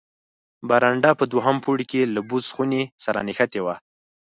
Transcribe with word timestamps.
برنډه 0.69 1.11
په 1.19 1.25
دوهم 1.31 1.57
پوړ 1.63 1.79
کې 1.91 2.01
له 2.13 2.21
بوس 2.29 2.45
خونې 2.55 2.83
سره 3.05 3.19
نښته 3.27 3.59
وه. 3.65 3.75